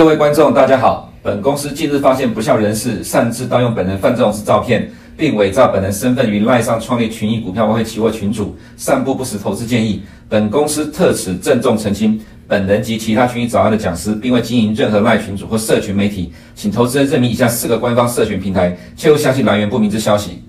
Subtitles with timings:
[0.00, 1.12] 各位观众，大家好。
[1.22, 10.00] 本公司近日发现不肖人士擅自盗用本人范仲式照片，并伪造本人身份于赖上创立群益股票外汇期货群组，散布不实投资建议。
[10.26, 12.18] 本公司特此郑重澄清，
[12.48, 20.40] 本人及其他群益早安的讲师，并未经营任何赖群组或社群媒体，请投资人认明以下四个官方社群平台，切勿相信来源不明之消息。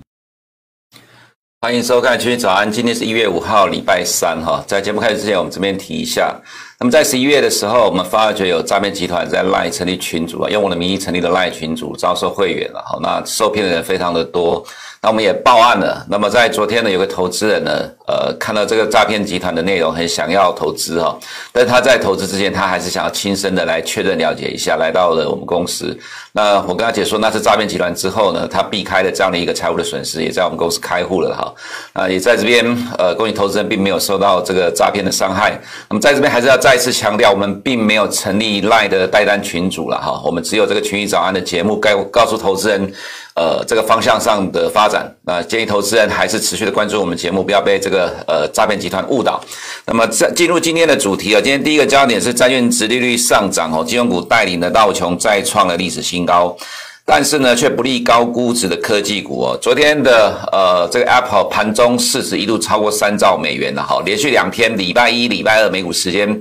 [1.64, 4.64] 欢迎收看群益早安，今天是一月五号，礼拜三哈。
[4.66, 6.36] 在节目开始之前，我们这边提一下。
[6.80, 12.84] 那么在十一月的时候，我们发觉有诈骗集团在赖成立群组啊，用我的名义成立的赖群组，招收会员了。
[12.84, 14.66] 好，那受骗的人非常的多。
[15.04, 16.04] 那我们也报案了。
[16.10, 17.88] 那么在昨天呢，有个投资人呢，
[18.22, 21.18] 呃，看到这个诈骗集团的内容，很想要投资哈，
[21.52, 25.98] 但他在投资之前，他还是想要亲身的来确认了解一下，来到了我们公司。
[26.34, 31.54] 那我跟他解说那是诈骗集团之后呢，他避开了这样的一个财务的损失，也在我们公司开户了哈。
[31.94, 32.64] 啊，也在这边
[33.00, 35.60] 呃，恭喜投资人并没有受到这个诈骗的伤害。
[35.90, 42.94] 那么在这边还是要再次强调，我们并没有成立 LINE 的代单群组了哈，我们只有这个群益早安的节目，该告诉投资人。
[43.34, 49.42] 呃，这个方向上的发展，那、建议投资人还是持续的关注我们节目，不要被这个呃诈骗集团误导。
[49.86, 56.54] 那么，在进入今天的主题啊，今天第一个焦点是债券殖利率上涨哦，金融股带领的道琼再创了历史新高，
[57.06, 59.58] 但是呢，却不利高估值的科技股哦。
[59.62, 66.38] 昨天的呃这个 Apple 盘中市值一度超过三兆美元了哈，连续两天，礼拜一、礼拜二美股时间。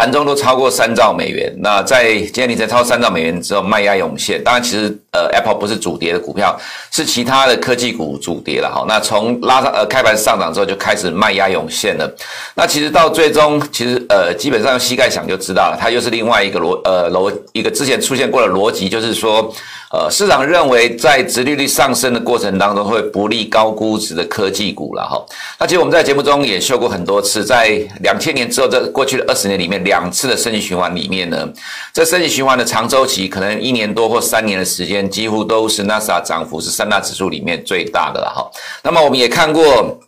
[0.00, 4.42] 盘中都超过三兆美元，那在今天凌晨超三兆美元之后，卖压涌现。
[4.42, 6.58] 当然，其实呃，Apple 不是主跌的股票，
[6.90, 8.82] 是其他的科技股主跌了哈。
[8.88, 12.10] 那从拉上呃开盘上涨之后，就开始卖压涌现了。
[12.54, 19.54] 那其实到最终，其实呃，基本上用膝盖想就知道了，它又是另外一个逻呃逻一个之前出现过的逻辑，就是说。
[19.92, 25.20] 呃，市场认为在殖利率上升的过程当中，会不利高估值的科技股了哈。
[25.58, 31.48] 那其实我们在节目中也秀过很多次，在两千年之后，这过去的二十年里面，两次的升息循环里面呢，
[31.92, 38.48] 这升息循环的长周期可能一年多或三年的时间，几乎都是纳斯达涨幅是三大指数里面最大的了哈。
[38.84, 39.98] 那么我们也看过。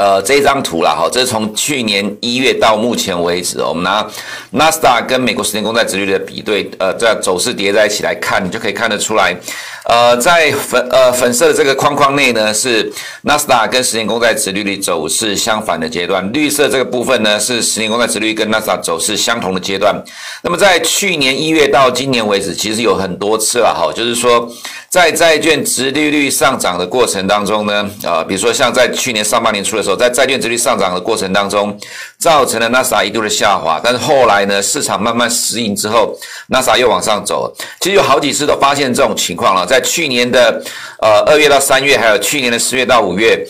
[0.00, 4.06] 呃，这一张图啦，哈，这是从去年一月到目前为止，我们拿
[4.52, 9.36] 纳斯达跟美国十年公债殖率的比对，呃，这样走势叠在一起来看，你就可以看得出来。
[9.84, 12.90] 呃，在粉呃粉色的这个框框内呢，是
[13.22, 19.94] 纳斯达跟十年公债殖利率走势相反的阶段；绿色这个部分呢，是十年公债殖率跟纳斯达走势相同的阶段。
[20.42, 24.50] 那么在去年一月到今年为止，其实有很多次了哈，就是说
[24.90, 31.78] 在债券殖利率上涨的过程当中呢，啊，比如说像在去年上半年初的时候，在债券殖利率上涨的过程当中，
[32.18, 36.18] 造成了 NASA 一度的下滑，但是后来呢，市场慢慢适应之后
[36.48, 37.54] ，，NASA 又往上走。
[37.78, 40.60] 其实有好几次都发现这种情况了，在去年的
[41.00, 43.46] 呃二月到三月，还有去年的十月到五月，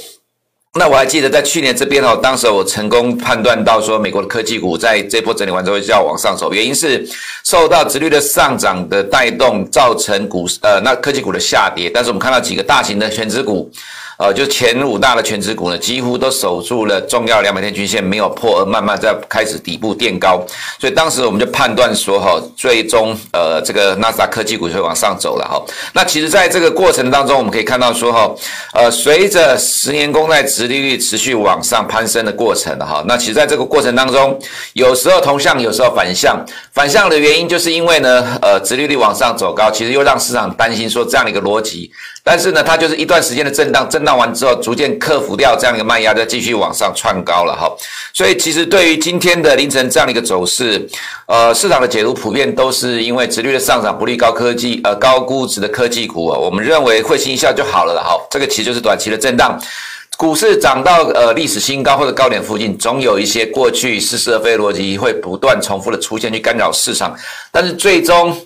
[0.75, 7.04] 那我还记得在去年这边哦，当时我成功判断到说，美国的科技股在这波整理完之后就要往上走，原因是
[7.44, 13.69] 受到直率的上涨的带动，造成股呃那科技股的下跌，但是我们看到几个大型的选值股。
[14.20, 20.44] 呃，就前五大的权值股呢，几乎都守住了重要两百天均线没有破，而慢慢在开始底部垫高，
[20.78, 25.64] 所以当时我们就判断说，哈，最终呃这个纳斯达科技股就会往上走了，哈。
[25.94, 28.31] 那其实在这个过程当中，我们可以看到说，哈，
[28.75, 34.38] 呃，随着十年公债殖利率持续往上攀升的过程，哈，那其实在这个过程当中，
[34.75, 36.44] 有时候同向，有时候反向，
[36.75, 41.91] 反向的原因就是因为呢，呃，殖利率往上走高，其实又让市场担心说这样的一个逻辑。
[42.22, 47.70] 但是呢，它就是一段时间的震荡，震荡完之后，逐渐克服掉这样一个卖压，再继续往上窜高了哈。
[48.12, 50.86] 所以其实对于今天的凌晨这样的一个走势，
[51.26, 56.38] 呃，市场的解读普遍都是因为直率的上涨不利高科技，呃，高估值的科技股啊。
[56.38, 58.20] 我们认为会心一笑就好了哈。
[58.31, 59.58] 这个其实就是短期的震荡，
[60.19, 67.16] 股市涨到呃历史新高或者高点附近，总有一些过去似是而非逻辑会不断重复的出现去干扰市场，
[67.50, 68.37] 但是最终。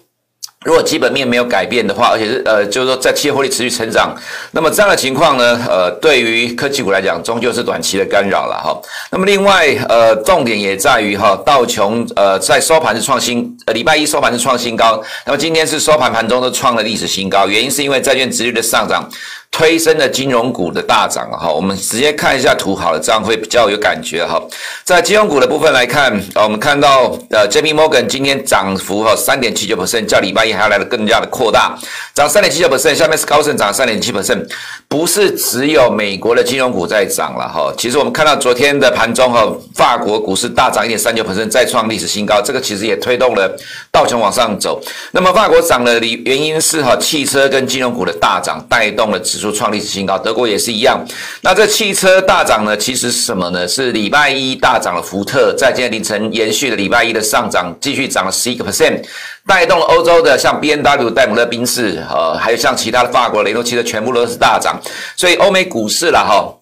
[0.64, 4.16] 如果基本面没有改变的话，而且是呃，就是说在企业获利持续成长，
[4.50, 8.80] 那么这样的情况呢，呃，对于科技股来讲，终究是短期的干扰了哈。
[9.10, 19.08] 那么另外，呃，重点也在于哈，道琼呃在收盘是创新，呃，礼拜一收盘是创新高，那么今天是收盘盘中都创了历史新高，原因是因为债券值率的上涨。
[19.56, 24.42] 推升了金融股的大涨哈，我们直接看一下图好了，这样会比较有感觉哈。
[24.82, 31.78] 在金融股的部分来看啊，我们看到呃，J P Morgan 今天涨幅哈三点七九 percent，较礼拜一还要来的更加的扩大，
[32.12, 32.96] 涨三点七九 percent。
[32.96, 34.44] 下面是高盛涨三点七 percent，
[34.94, 37.74] 不是只有美国的金融股在涨了哈。
[37.76, 39.44] 其实我们看到昨天的盘中哈，
[39.74, 43.52] 法国股市大涨一点三九百分再创历史新高，这个其实也推动了
[43.90, 44.80] 道琼往上走。
[45.10, 49.50] 那么法国涨的理原因是哈，汽车跟金融股的大涨带动了指数。
[49.50, 51.04] 创历史新高，德国也是一样。
[51.40, 52.76] 那这汽车大涨呢？
[52.76, 53.66] 其实是什么呢？
[53.66, 59.02] 是礼拜一大涨的福特，在今天凌晨延续了礼拜一的上涨，继续涨了十一个 percent。
[59.46, 64.80] 带动了欧洲的像 B N W、戴姆勒宾士，呃，还有像其他的法国雷诺汽车，全部都是大涨。
[65.16, 66.60] 所以欧美股市了哈。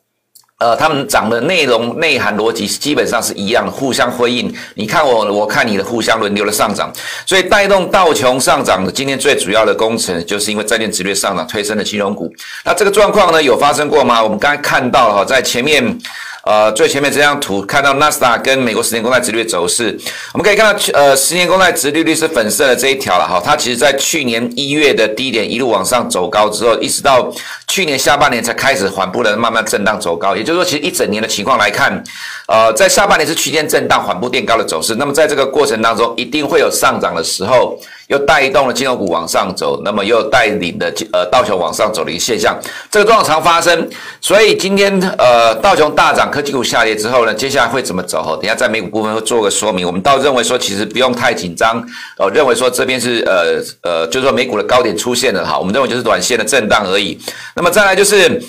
[0.58, 4.54] 呃，他们涨的内容、内涵、逻辑基本上是一样的，互相辉映。
[4.76, 6.88] 你看我，我看你的，互相轮流的上涨，
[7.26, 8.92] 所以带动道琼上涨的。
[8.92, 12.32] 今天最主要的功臣，就是因为债券殖利率上涨推升的金融股。
[12.64, 14.22] 那这个状况呢，有发生过吗？
[14.22, 15.98] 我们刚才看到了哈，在前面。
[16.44, 19.96] 呃，最前面这张图看到纳斯达跟美国十年公债殖率走势，
[20.32, 27.32] 我们可以看到，呃，十年公债殖利率是粉色的这一条了哈，它其实在去年一月的低点一路往上走高之后，一直到
[27.68, 32.02] 去年下半年才开始缓步的慢慢震荡走高，也就是说，其实一整年的情况来看，
[32.48, 37.78] 呃，在下半年是区间震荡缓步垫高的走势，那么在这个过程当中，一定会有上涨的时候。
[38.12, 42.54] 又带动了金融股往上走，那么又带领的呃道琼往上走的一个现象，
[42.90, 43.88] 这个状况常发生。
[44.20, 48.22] 所以今天呃道琼大涨，科技股下跌之后呢，接下来会怎么走？
[48.22, 49.86] 哈等下在美股部分会做个说明。
[49.86, 51.82] 我们倒认为说，其实不用太紧张，
[52.18, 57.18] 呃，认为说这边是呃呃，就是说美股的高点出现了哈，我们认为就是短线的震荡而已。
[57.56, 58.42] 那么再来就是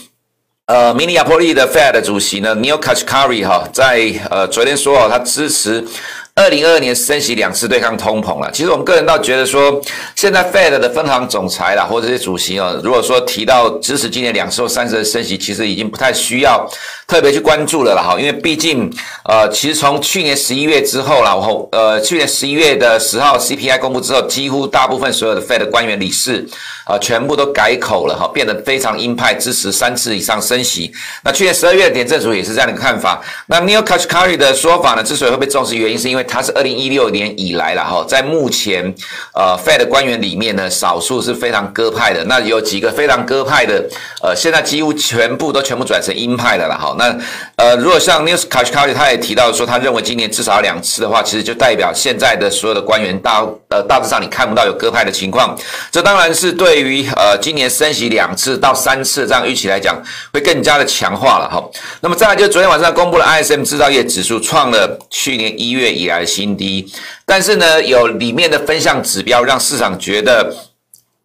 [0.65, 5.85] 呃，明尼亚波利的 Fed 主席呢，Neel Kashkari 哈，在呃昨天说哦，他支持。
[6.35, 8.49] 二零二二年升息两次对抗通膨了。
[8.51, 9.79] 其实我们个人倒觉得说，
[10.15, 16.67] 现在 Fed 的分行总裁啦，或者是主席哦，如果说提到支持今年两次或三次的升息，其实已经不太需要
[17.07, 18.19] 特别去关注了啦哈。
[18.19, 18.91] 因为毕竟
[19.25, 26.43] 呃，其实从去年十一月之后啦，然后呃，去年十一月的十号 CPI 公布之后，几乎大部分所有的 Fed 官员理事
[26.85, 30.91] 啊，全部都改口了哈，变得非常鹰派，支持三次以上升息。
[31.23, 33.21] 那去年十二月的点阵图也是这样的看法。
[33.45, 36.22] 那 Neil Kashkari 的说法呢，之所以会被重视，原因是因为。
[36.23, 38.93] 他是二零一六年以来了哈，在目前
[39.33, 42.23] 呃 Fed 官员里面呢，少数是非常鸽派的。
[42.25, 43.83] 那有几个非常鸽派的，
[44.21, 46.95] 呃，现在几乎全部都全部转成鹰派的了哈。
[46.97, 47.15] 那
[47.57, 55.57] 呃，如果像 Neel Kashkari 他也提到说，他认为今年至少两次的话，其实就代表现在的所有的官员大呃大致上你看不到有鸽派的情况。
[55.91, 59.95] 这当然是对于呃今年升息两次到三次这样预期来讲，
[60.31, 61.63] 会更加的强化了哈。
[62.01, 66.91] 那么再来就是昨天晚上公布了 ISM 制造业指数创了去年一月以来的新低，
[67.25, 70.55] 但是呢，有里面的分项指标让市场觉得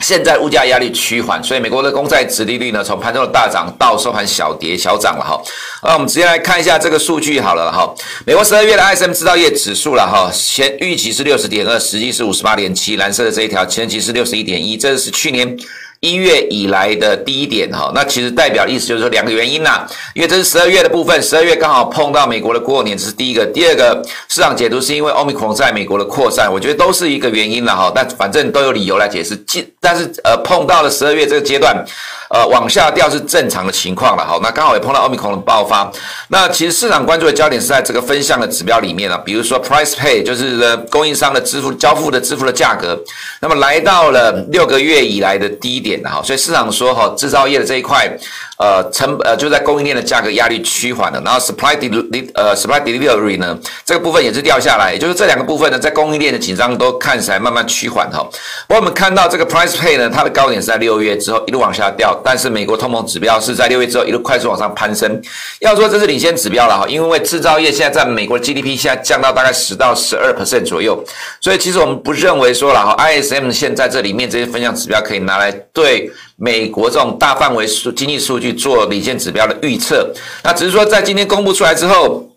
[0.00, 5.42] 现在物价压力趋缓，所以美国的公债殖利率呢，从盘中的大涨到收盘小跌小涨了哈。
[5.82, 7.92] 那我们直接来看一下这个数据好了哈。
[8.24, 15.56] 美国十二月的 ISM 制造业指数了哈，前预期是六十点二，实际是五十八点七，蓝色的这一条前期是六十一点一，这是去年。
[16.00, 23.44] 一月以来的低点哈，那其实代表意思就是说两个原因呐，因为这是十二月的部分，十二月刚好碰到美国的过年，这是第一个。
[23.46, 29.36] 第二个市场解读是因为欧米克在美国的扩散，我觉得都是一个原因了哈，但反正都有理由来解释。
[29.80, 31.84] 但是呃碰到了十二月这个阶段。
[32.28, 35.90] 呃，往下掉是正常的情况了，哈，那刚好也碰到欧米康的爆发。
[36.28, 42.98] 那其实市场关注的焦点是在这个分项的指标里面啊，比如说 Price Pay 就是供应商的支付交付的支付的价格，
[43.40, 48.10] 那么来到了六个月以来的低点了哈，所以市场说哈，制造业的这一块。
[48.58, 58.18] 呃，成呃就在供应链的价格压力趋缓了，然后 supply delivery 呃 supply delivery 呢，这个部分也是掉下来，也就是这两个部分呢，在供应链的紧张都看起来慢慢趋缓哈。
[58.66, 65.22] 不过我们看到这个 price pay 呢，它的高点是在六月之后一路往下掉，但是美国通膨指标是在六月之后一路快速往上攀升。
[65.60, 71.00] 要说这是领先指标了哈，因为制造业现在在美国 GDP 现在降到大概十到十二 percent 左右，
[71.40, 76.10] 所以其实我们不认为说了哈，ISM 现在这里面这些分项指标可以拿来对。
[76.40, 80.08] 美国这种大范围数经济数据做领先指标的预测，
[80.44, 82.27] 那只是说在今天公布出来之后。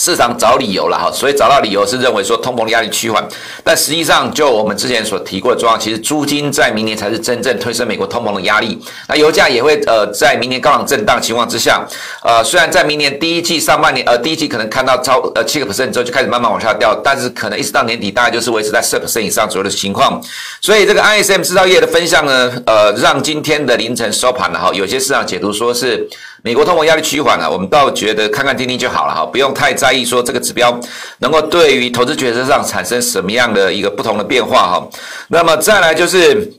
[0.00, 3.22] 市场找理由了哈，所以找到理由是认为说通膨压力趋缓，
[3.62, 8.80] 但实际上就我们之前所提过的状况，其实租金在明年才是真正推升美国通膨的压力。
[9.08, 11.86] 那油价也会呃在明年高档震荡情况之下，
[12.22, 20.18] 呃虽然在明年第一季上半年呃第一季可能看到超呃七个 percent 之后就开始慢慢往下掉，但是可能一直到年底大概就是维持在十 percent 以上左右的情况。
[20.62, 26.08] 所以这个 ISM 制造业的分项呢，呃让今天的凌晨收盘了哈，有些市场解读说是。
[26.42, 30.78] 美国通膨压力趋缓了，我们倒觉得看看听听就好了哈，不用太在意说这个指标
[31.18, 34.88] 能够对于投资决策上产生什么样的一个不同的变化哈。
[35.28, 36.50] 那么再来就是，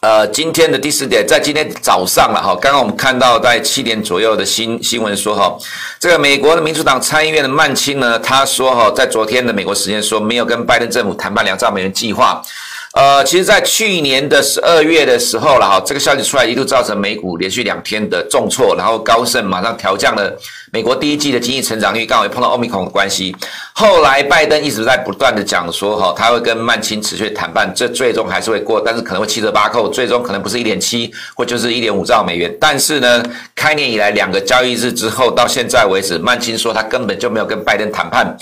[0.00, 5.54] 呃，今天的第四点，在今天早上了哈，刚刚我们看到在七点左右的新新闻说哈，
[5.98, 12.42] 这个美国的民主党参议院的曼钦呢，他说哈，在昨天的美国时间说没有跟拜登政府谈判两兆美元计划。
[12.92, 20.36] 呃，其实，在去年的十二月的时候了哈，这个消息出来，一度造成美股连续两天的重挫，然后高盛马上调降了
[20.72, 23.34] 美国第一季的经济成长率，刚好也碰到欧米孔的关系。
[23.74, 32.52] 后来拜登一直在不断的讲说哈，他会跟曼钦持续谈判，这最终还是会过，但是可能会七折八扣，最终可能不是一点七，或就是一点五兆美元。
[32.60, 33.22] 但是呢，
[33.54, 38.36] 开年以来两个交易日之后到现在为止，曼钦说他根本就没有跟拜登谈判。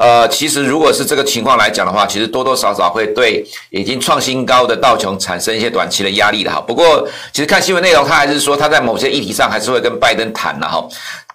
[0.00, 6.58] 呃，其实如果是这个情况来讲的话，其实多多少少会对已经创新高的道琼产生一些短期的压力的哈。
[6.58, 10.82] 不过，其实看新闻内容，他还是说他在某些议题上还是会跟拜登谈的哈。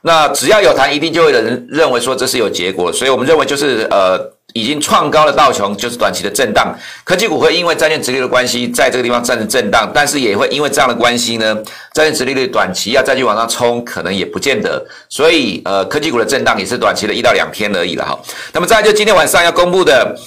[0.02, 4.35] 那只要有谈，一定就会有人认为说这是有结果，所以我们认为就是呃。
[4.56, 11.54] 已经创高的道琼就是短期的震荡，科技股会因为债券殖利率的关系，在这个地方暂时震荡，但是也会因为这样的关系呢，
[11.92, 18.18] 债券殖利率短期要再去往上冲，可能也不见得，所以呃，科技股的震荡也是短期的一到两天而已了哈。
[18.54, 20.18] 那么再就今天晚上要公布的。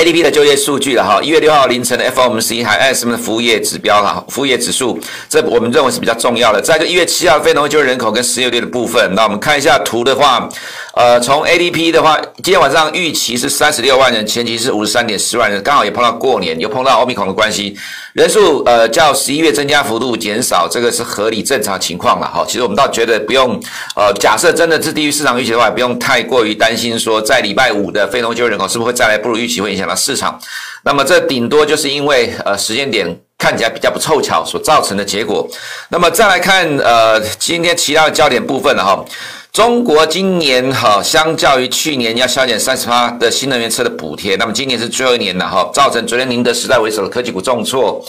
[0.00, 6.58] ADP 的就业数据了哈，一月六号凌晨的 FOMC 还有什么服务业指标哈，服务业指数，这我们认为是比较重要的。
[6.58, 10.48] 再一个一月七号非农就业人口跟失业率的部分，那我们看一下图的话，
[10.94, 17.76] 呃，从 ADP 的话，今天晚上预期是三十六万人，前期是五十三点十万人，刚好也碰到过年，又碰到 Omicron 的关系。
[18.12, 22.44] 人数呃较十一月增加幅度减少，这个是合理正常情况了哈。
[22.46, 23.60] 其实我们倒觉得不用
[23.94, 30.38] 呃，假设真的是低于市场预期的话，不用太过于担心说在礼拜五的非农就业人口是不是会再来不如预期，会影响到市场。
[30.82, 33.06] 那么这顶多就是因为呃时间点
[33.38, 35.48] 看起来比较不凑巧所造成的结果。
[35.90, 39.04] 那么再来看呃今天其他的焦点部分了哈。
[39.52, 48.00] 中国今年哈，相较于去年要削减三十八的新能源车的补贴，那么今年是最后一年了哈，造成昨天宁德时代为首的科技股重挫，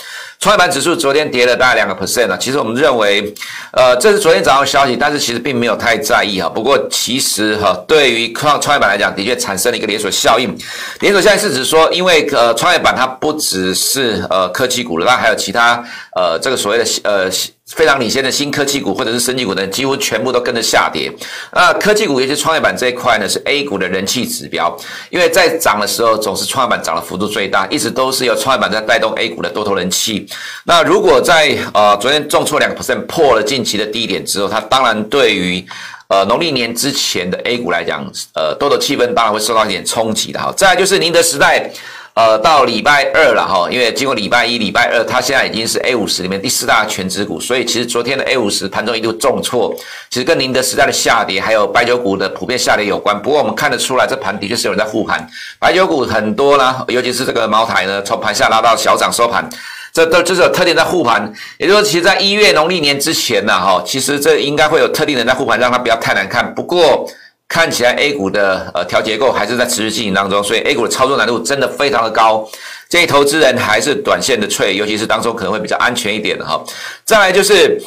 [0.41, 2.35] 创业板指数昨天跌了大概两个 percent 了。
[2.35, 3.31] 其实我们认为，
[3.73, 6.49] 呃，这是昨天早上的消息，但是其实并没有太在意哈。
[6.49, 10.57] 不过其实哈，对于创创业板来讲，的确产生了一个连锁效应。
[10.99, 15.83] 连锁效应是指说，因为呃，创业板它不只是呃科技股了，那还有其他
[16.15, 17.29] 呃这个所谓的呃。
[17.67, 21.09] 非常领先的新科技股或者是生技股呢，几乎全部都跟着下跌。
[21.53, 24.77] 那科技股尤其创业板这一块呢，是 A 股的人气指标，
[25.09, 30.27] 因为在涨的时候总是创业板涨的幅度最大，一直都是由创业板在带动 A 股的多头人气。
[30.65, 35.65] 那如果在呃昨天重挫两个 percent 破了近期的低点之后，它当然对于
[36.07, 40.53] 呃农历年之前的 A 股来讲，呃多头气氛当然会受到一点冲击的哈。
[40.55, 41.71] 再来就是宁德时代。
[42.13, 49.73] 呃，到礼拜二了哈，因为经过礼拜一、礼拜二，它现在已经是 A 五十里面第四大权值股，所以其实昨天的 A 五十盘中一度重挫，
[50.09, 53.19] 其实跟宁德时代的下跌，还有白酒股的普遍下跌有关。
[53.21, 55.25] 不过我们看得出来，这盘的确是有人在护盘，
[55.57, 59.49] 白酒股很多啦，尤其是这个茅台呢，从盘下拉到小涨收盘，
[59.93, 61.31] 这都这是有特定在护盘。
[61.57, 66.53] 也就是说，其实在一月农历年之前呢，哈，其实这应该会有特定人在护盘，让它不要太难看。
[66.53, 67.09] 不过。
[67.53, 72.49] 看起来 A 股的呃调结构还是在持续进行当中，所以 A 股的操作难度真的非常的高，
[72.87, 76.63] 建议投资人还是短线的脆尤其是当中可能会比较安全一点的哈。
[77.03, 77.77] 再来就是。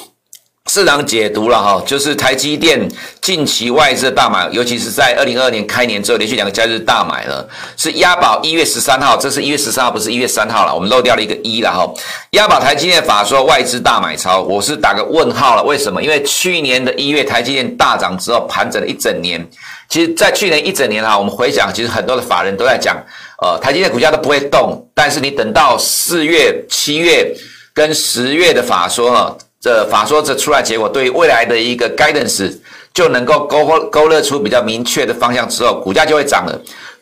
[0.71, 2.90] 市场解读了哈，就是台积电
[3.21, 11.87] 近期外资大买，尤其是在二零二二年开年之后连续两个交易日大买了，是押宝一月十三号，这是一月十三号，不是一月三号了，我们漏掉了一个一了哈。
[12.30, 16.02] 押宝台积电法说外资大买超，我是打个问号了，为什么？
[16.02, 19.47] 因为去年的一月台积电大涨之后盘整了一整年，
[19.90, 22.97] 其实，在去年一整年哈，我们回想，其实很多的法人都在讲，
[23.42, 27.37] 呃，台积电股价都不会动，但是你等到四月、七月
[27.75, 29.37] 跟十月的法说哈。
[29.64, 32.54] 这法说这出来结果，对于未来的一个 guidance
[32.92, 36.61] 就能够勾勾勒出比较明确的方向之后，股价就会涨了。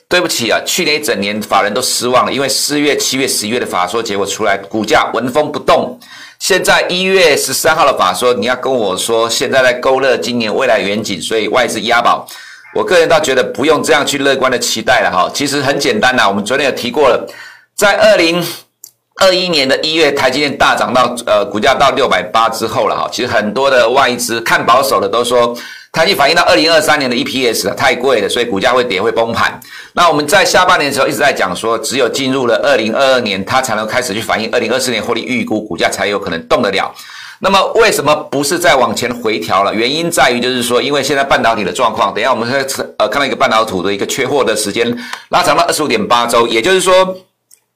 [0.09, 5.99] 对不起啊，去年一整年法人都失望了，因为四月、七月、十一月的法说结果出来，股价纹风不动。
[6.39, 12.25] 现在一月十三号的法说，你要跟我说现在在勾勒今年未来远景，所以外资押宝，
[12.77, 15.29] 我个人倒觉得不用这样去乐观的期待了哈。
[15.35, 17.27] 其实很简单呐，我们昨天有提过了，
[17.75, 18.41] 在二零。
[19.21, 25.55] 二一年的一月，台积电大涨到呃股价到六百八之后了哈，其实很多的外资看保守的都说，
[25.93, 29.61] 它已经反映到二零二三年的 EPS，太贵了，所以股价会跌会崩盘。
[29.93, 36.93] 那我们在下半年的时候一直在讲说，只有进入了二零二二年，它才能开始去反映二零二四年获利预估，股价才有可能动得了。
[37.41, 39.75] 那么为什么不是再往前回调了？
[39.75, 42.59] 原因在于就是说，因为现在半导体的状况，等一下我们会
[42.99, 44.97] 呃看到一个半导体的一个缺货的时间
[45.29, 47.15] 拉长到二十五点八周，也就是说。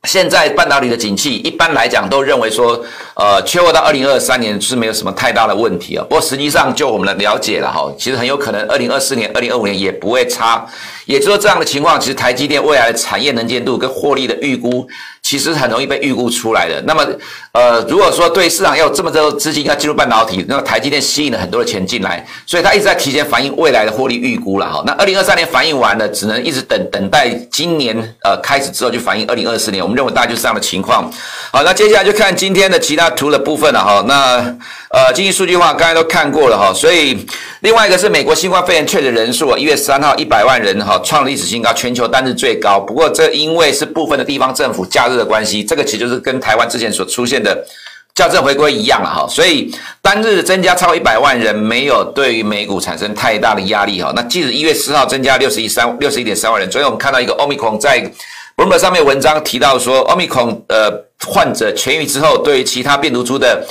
[0.05, 2.81] 现在半导体的景气，一般来讲都认为说，
[3.15, 6.05] 呃，缺货到二零二三年是没有什么太大的问题啊。
[6.09, 10.65] 不过实际上，就我们的了解了哈，其实很有可能二零二四年、二零二五年也不会差。
[11.07, 14.87] 也就是说，这样的情况，其实台积电未来的产业能见度跟获利的预估，
[15.23, 16.83] 其实很容易被预估出来的。
[16.87, 17.07] 那么，
[17.53, 24.83] 呃，如果说对市场要有这么多资金要进入半导体，那么台积电吸引了很多的钱进来，所以它一直在提前反映未来的获利预估了哈。
[24.87, 29.83] 那二零二三年反映完了，只能一直等等待今年呃开始之后就反映二零二四年。
[29.83, 31.11] 我们认为大概就是这样的情况。
[31.53, 34.05] 好，那接下来就看今天的其他图的部分了哈。
[34.09, 34.57] 那。
[34.97, 37.19] 呃，经济数据的话，刚才都看过了哈，所以
[37.61, 42.81] 另外一个是美国新冠肺炎确诊人数，一月三号一百万人哈，创历史新高，全球单日最高。
[42.81, 47.63] 不过这因为是部分的地方政府假日的关系，这个其实就是跟台湾之前所出现的
[48.15, 54.11] 校正回归一样了哈，所以单日增加超过一百万人，没有对于美股产生太大的压力哈。
[54.17, 58.01] 那即使一月四号增加六十一三六十一点三万人，昨天我们看到一个 Omicron 在
[58.57, 60.91] b l 上面文章提到说，Omicron 呃
[61.27, 63.63] 患者痊愈之后，对于其他病毒株的。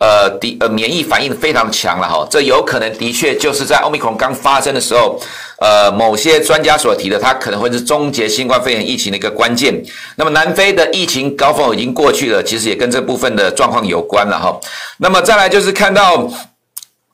[0.00, 5.20] 呃，的呃免疫反应非常强了哈，这有可能的确就是在奥密克戎刚发生的时候，
[5.58, 9.80] 呃，某些专家所提的，它可能会是终结新冠肺炎疫情的一个关键。
[10.16, 14.58] 那么南非的疫情高峰已经过去了，其实也跟这部分的状况有关了哈。
[14.96, 16.28] 那么再来就是看到。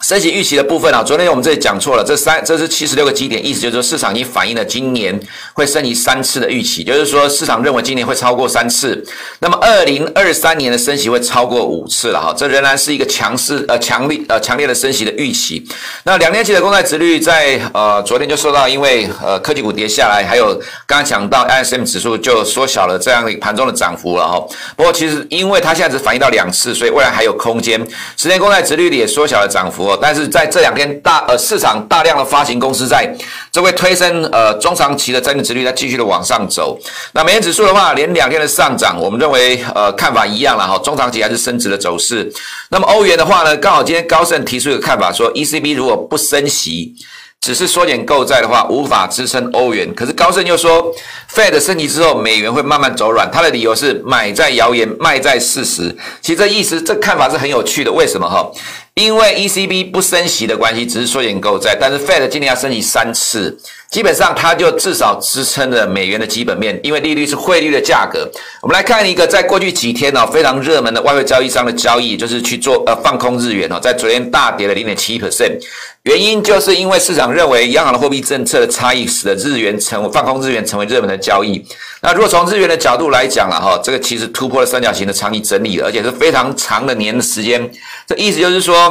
[0.02, 5.18] 升息预期的部分啊，昨天我们这里讲错了，这三这是七十六个基点，意思就是说市场已经反映了今年
[5.54, 9.02] 会升息三次的预期，就是说市场认为今年会超过三次，
[9.40, 15.66] 那么二零二三年的升息会超过五次了哈，这仍然是一个强势呃强力呃强烈的升息的预期。
[16.04, 20.54] 那两年期的公债殖率在呃昨天就受到因为呃科技股跌下来，还有
[20.86, 24.38] 刚刚讲到 ISM 指数就缩小了这样的盘中的涨幅了哈。
[24.76, 27.82] 不过其实因为它现在只反映到两次，所以未来还有空间，
[28.18, 29.85] 十年公债殖率也缩小了涨幅。
[30.00, 33.06] 但是在这两天大呃市场大量的发行公司债，
[33.52, 36.78] 这会推升呃中长期的债券殖率在继续的往上走。
[37.12, 42.32] 那美元指数的话，连两天的上涨，我们认为呃看法一样了哈，中长期还是升值的走势。
[42.70, 46.94] 那么欧元的话呢，刚好今天高盛提出一个看法，说 ECB 如果不升息，
[47.40, 49.94] 只是缩减购债的话，无法支撑欧元。
[49.94, 50.92] 可是高盛又说
[51.32, 53.30] ，Fed 升息之后，美元会慢慢走软。
[53.30, 55.94] 他的理由是买在谣言，卖在事实。
[56.20, 57.92] 其实这意思，这看法是很有趣的。
[57.92, 58.50] 为什么哈？
[58.96, 63.54] 因为 ECB 不升息的关系，只是缩减购债，但是 Fed 今年要升息三次，
[63.90, 68.26] 基本上它就至少支撑了美元的基本面，因为利率是汇率的价格。
[68.62, 75.58] 我们来看一个在过去几天呢非常热门的外汇交易商的交易，就是去做呃放空日元哦，在昨天大跌了零点七 percent，
[76.04, 81.62] 原因就是因为市场认为央行的货币政策的差异，使得日元成为放空日元成为热门的交易。
[82.00, 87.70] 那如果从日元的角度来讲了哈，这个其实突破了三角形的长期整理，而且是非常长的年的时间，
[88.06, 88.85] 这意思就是说。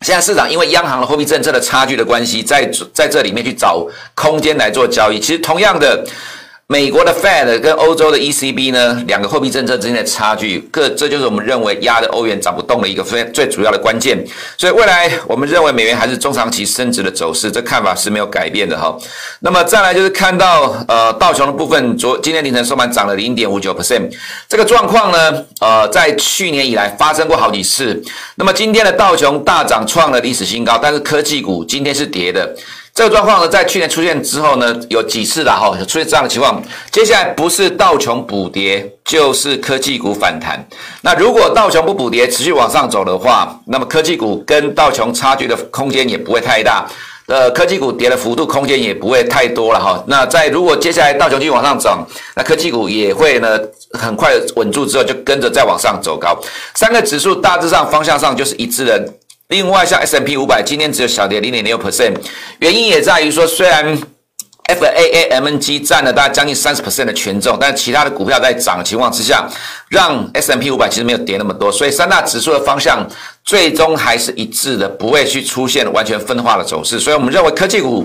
[0.00, 5.18] 现在市场因为央行的货币政策的差距的关系，在在这里面去找空间来做交易。
[5.18, 6.04] 其实同样的。
[6.68, 14.18] 美国的 Fed 跟欧洲的 ECB 呢，两个货币政策之间的差距，各这就是我们认为压的欧元涨不动的一个非最主要的关键。
[14.58, 18.98] 所以未来我们认为美元还是中长期升值的走势，这看法是没有改变的哈。
[19.38, 24.10] 那么再来就是看到呃道琼的部分，昨今天凌晨收盘涨了零点五九 percent，
[24.48, 28.02] 这个状况呢，呃在去年以来发生过好几次。
[28.34, 32.56] 那么今天的道琼大涨创了历史新高，但是科技股今天是跌的。
[32.96, 36.62] 这个状况呢，在去年出现之后呢，有几次了哈，出现这样的情况。
[36.90, 40.66] 接下来不是道琼补跌，就是科技股反弹。
[41.02, 46.86] 那如果道琼不补跌，持续往上走的话，那么科技股跟道琼差距的空间也不会太大。
[47.26, 50.02] 呃，科技股跌的幅度空间也不会太多了哈。
[50.06, 52.02] 那在如果接下来道琼继续往上涨，
[52.34, 56.34] 那科技股也会呢很快稳住之后就跟着再往上走高。
[56.74, 59.06] 三个指数大致上方向上就是一致的。
[59.48, 62.14] 另外，像 S M P 五百今天只有小跌零点六 percent，
[62.58, 63.96] 原因也在于说，虽然
[64.64, 69.48] F A A M N G 占了大概将近三十 percent 的权重，但其他的股票在涨的情况之下，
[69.88, 73.06] 让 S M P 五百其实没有跌那么多，所以三大指数的方向
[73.44, 76.98] 最终还是一致的，不会去出现完全分化的走势。
[76.98, 78.04] 所以我们认为科技股。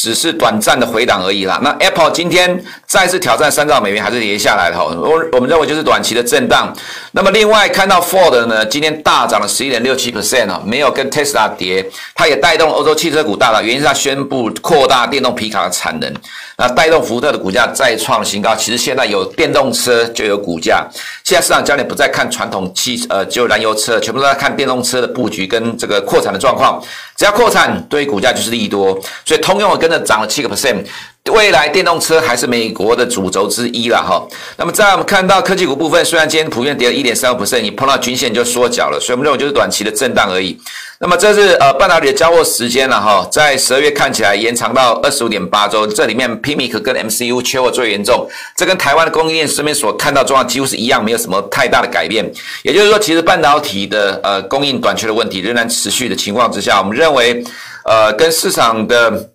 [0.00, 1.60] 只是短暂的回档而已啦。
[1.62, 4.84] 那 Apple 今天再次挑战三兆美元，还是跌下来的哈。
[4.84, 6.74] 我我们认为就是短期的震荡。
[7.12, 11.84] 那么另外看到 Ford 呢，今天大涨了十一点六七 percent 啊，没有跟 Tesla 跌，
[12.14, 16.10] 它也带动欧洲汽车股大涨，原因是它宣布扩大电动皮卡的产能，
[16.56, 18.56] 那带动福特的股价再创新高。
[18.56, 20.88] 其实现在有电动车就有股价，
[21.24, 26.82] 现在市场焦点不再看传统汽呃就燃油车，全部都在看电动车的布局跟这个扩产的状况。
[27.16, 30.84] 只要扩产，对于股价就是利多，所以通用跟着涨了七个 percent。
[31.30, 34.26] 未来电动车还是美国的主轴之一了哈。
[34.56, 40.58] 那么在我们看到科技股部分，虽然今天普遍跌了一点三五 percent，你碰到均线就缩脚了，所以我们认为就是短期的震荡而已。
[40.98, 48.26] 那么这是呃半导体的交货时间了哈，在十二月看起来延长到二十五点八周，这里面 PIMIC 跟 MCU 缺货最严重，
[48.56, 52.28] 这跟台湾的供应链身边所看到状况几乎是一样，没有什么太大的改变。
[52.62, 57.44] 也就是说，其实半导体的呃供应短缺的问题仍然持续的情况之下，我们认为
[57.84, 59.28] 呃跟市场的。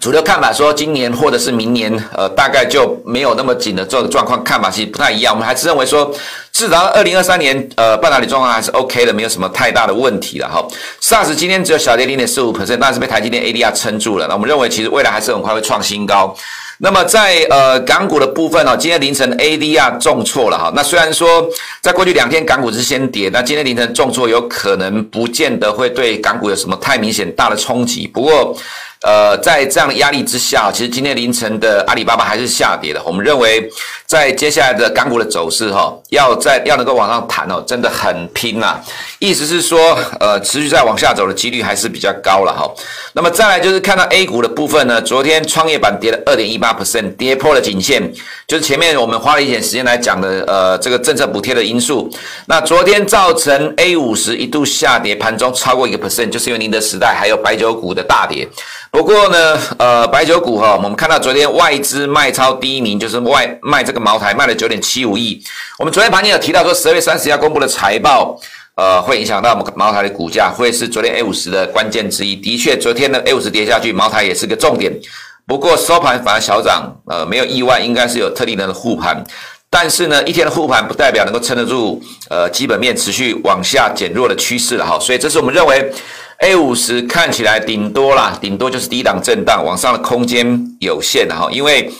[0.00, 5.34] 主流看法说，今年或者是明年，呃，大概就没有那么紧的这个状况，看法其实不太一样。
[5.34, 6.12] 我们还是认为说，
[6.52, 10.64] 至少二零二三年，呃，半导体状况还是 OK 的，没有什么太大的问题了哈。
[11.02, 14.26] SARS 今天只有小跌零点四五百分但是被台积电 ADR 撑住了。
[14.28, 16.34] 那我们认为，其实未来还是很快会创新高。
[16.80, 20.72] 那么在呃港股的部分哦，今天凌晨 ADR 重挫了哈。
[20.76, 21.44] 那虽然说
[21.82, 28.06] 在过去两天港股是先跌，那今天凌晨重挫有可能不见得会对港股有什么太明显大的冲击。
[28.06, 28.56] 不过
[29.02, 33.00] 呃，在这样的压力之下，其实今天凌晨的阿里巴巴还是下跌的。
[33.04, 33.70] 我们认为，
[34.06, 38.80] 在接下来的港股的走势，哈，要在要能够往上弹哦，真的很拼呐。
[39.20, 42.68] 意思是说，呃，持续在往下走的几率还是比较高了哈。
[43.12, 48.02] 那么再来就是看到 A 股的部分呢，昨天创业板跌了二点一八 percent，跌破了颈线，
[48.48, 52.10] 就是前面我们花了一点时间来讲的，呃，这个政策补贴的因素。
[52.46, 58.48] 那昨天造成 A 五十一度下跌，盘中超过一个 percent，就是因为宁德时代还有白酒股的大跌。
[58.90, 65.42] 不过呢，呃，白酒股哈，我们看到昨天外资卖超第一名，就是外卖这个茅台卖了九点七五亿。
[65.78, 68.34] 我们昨天盘前有提到说，十二月三十要公布的财报，
[68.76, 72.34] 呃，会影响到我们茅台的股价，会是昨天 A 五十的关键之一。
[72.34, 74.92] 的确，昨天的 A 五十跌下去，茅台也是个重点。
[75.46, 79.22] 不过收盘反而小涨，呃，没有意外，应该是有特定的护盘。
[79.70, 84.98] 但是呢，一天的护盘不代表能够撑得住，呃，基本面持续往下减弱的趋势了哈。
[84.98, 85.92] 所以这是我们认为。
[86.38, 91.90] A 五十看起来顶多啦，顶多就是低档震荡，往上的空间有限的哈，因为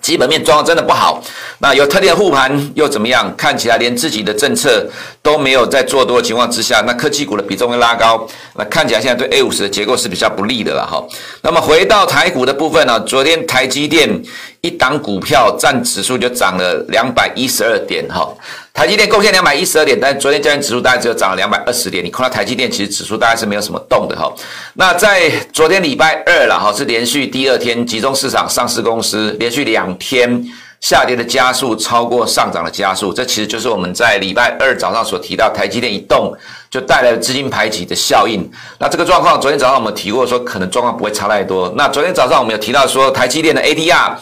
[0.00, 1.20] 基本面状况真的不好。
[1.58, 3.34] 那有特定的护盘又怎么样？
[3.36, 4.86] 看起来连自己的政策
[5.22, 11.02] 都没有在做多的情况之下，那科技股的比重会拉高，那看起来现在对 A 五十的结构是比较不利的了哈。
[11.42, 14.22] 那么回到台股的部分呢，昨天台积电
[14.64, 18.26] 一档股票占指数就涨了两百一十二点哈。
[18.72, 22.02] 台积电贡献两百一十二点，但昨天交易指数大概只有涨了两百二十点。
[22.02, 24.32] 你看到台积电其实指数大概是没有什么动的哈。
[24.72, 30.42] 那在昨天礼拜二了哈，是连续第二天集中市场上市公司连续两天
[30.80, 36.34] 下跌的加速超过上涨的加速，这其实就是我们在礼拜二早上所提到台积电一动
[36.70, 38.50] 就带来了资金排挤的效应。
[38.78, 41.70] 那这个状况昨天早上我们提过说可能状况不会差太多。
[41.76, 44.14] 那昨天早上我们有提到说台积电的 ADR。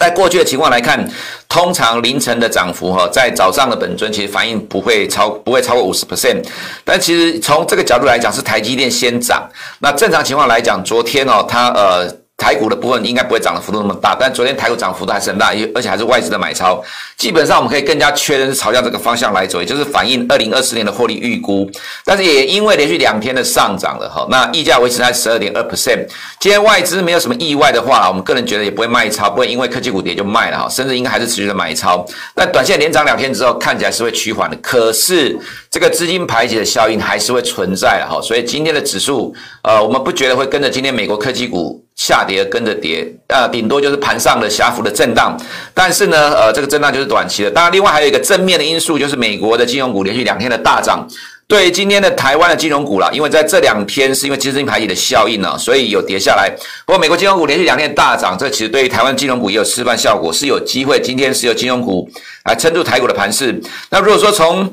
[0.00, 1.06] 在过去的情况来看，
[1.46, 6.42] 通常凌晨的涨幅哈，在早上的本尊其实反应不会超不会超过五十 percent，
[6.84, 9.46] 但其实从这个角度来讲，是台积电先涨。
[9.78, 12.19] 那正常情况来讲，昨天哦，它呃。
[12.40, 16.82] 台股的部分应该不会涨的幅度那么大，但昨天台股涨幅度还是很大，而且还是外资的买超。
[17.18, 21.70] 基本上我们可以更加确认是朝向这个方向来走，也就是反映二零二四年的获利预估。
[22.02, 26.06] 但是也因为连续两天的上涨了哈，那溢价维持在十二点二 percent。
[26.40, 32.02] 今天外资没有什么意外的话，我们个人觉得也不会卖超，不会因为科技股跌就卖了哈，甚至应该还是持续的买超。
[32.34, 34.56] 但短线连涨两天之后，看起来是会趋缓的。
[34.62, 35.38] 可是
[35.70, 41.84] 这个资金排挤的效应还是会存在的哈，所以今天的指数，呃，我们不觉得会跟着今天美国科技股。
[42.00, 45.38] 下跌跟着跌，呃，顶多就是盘上的狭幅的震荡，
[45.74, 47.50] 但是呢，呃，这个震荡就是短期的。
[47.50, 51.06] 当然，另外还有一个正面的因素，就是美国的金融股连续两天的大涨，
[51.46, 56.50] 对今天的台湾的金融股啦，因为在这两天是因为资金排挤的效应呢，所以有跌下来。
[56.86, 62.08] 不过，美国金融股连续两天大涨，这其实对于台湾金融股也有示范效果，是有机会今天是由金融股
[62.46, 63.60] 来撑住台股的盘势。
[63.90, 64.72] 那如果说从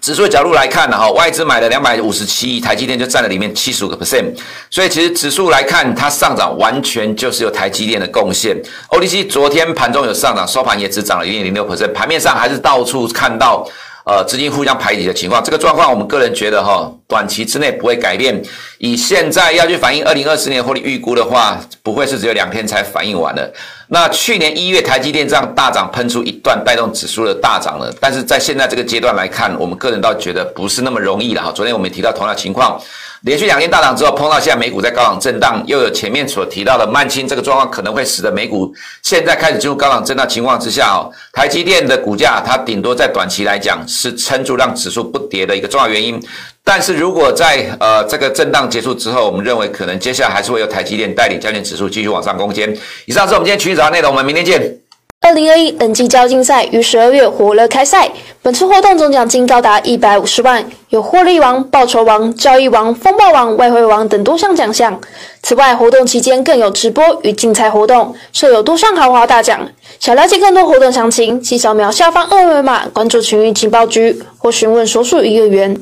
[0.00, 4.32] 指数的角度来看呢，哈，外资买了两百五十七亿，台积电就占了里面七十五个 percent，
[4.70, 8.56] 所以其实指数来看，它上涨完全就是有台积电的贡献。
[8.90, 13.68] ODC 昨天盘中有上涨，收盘也只涨了一点零六 percent，盘面上还是到处看到。
[14.10, 18.42] 呃，资金互相排挤的情况，这个状况我们个人觉得哈，短期之内不会改变。
[18.78, 23.52] 以现在要去反映二零二四年获利预估的话，不会是只有两天才反映完的。
[23.88, 31.50] 那去年一月台积电这样大涨喷出一段，带动指数的大涨了，但是在现在这个阶段来看，我们个人倒觉得不是那么容易了哈。
[31.52, 32.80] 昨天我们提到同样情况。
[33.22, 46.22] 连续两天大涨之后，碰到现在美股在高档震荡，又有前面所提到的慢清这个状况，可能会使得美股现在开始进入高档震荡情况之下哦，台积电的股价它顶多在短期来讲是撑住让指数不跌的一个重要原因。
[46.68, 52.76] 但是如果在呃这个震荡结束之后，我们认为可能接下来还是会有台积电带领加权指数继续往上攻坚。
[53.06, 54.78] 以上是我们今天群益早上内容，我们明天见。
[55.22, 58.10] 二零二一等级交竞赛于十二月火热开赛，
[58.42, 65.00] 本次活动总奖金高达一百五十万，有获利王、报酬王、交易王、风暴王、外汇王等多项奖项。
[65.42, 69.66] 此外，活动期间更有直播与竞猜活动，设有多项豪华大奖。
[69.98, 75.74] 想了解更多活动详情，请扫描下方二维码关注群益情报局或询问所属营业员。